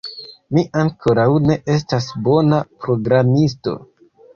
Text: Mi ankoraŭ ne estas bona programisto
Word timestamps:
Mi 0.55 0.63
ankoraŭ 0.83 1.27
ne 1.51 1.59
estas 1.75 2.11
bona 2.31 2.65
programisto 2.87 3.81